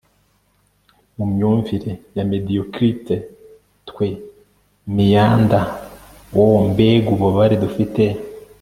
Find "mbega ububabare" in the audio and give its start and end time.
6.71-7.55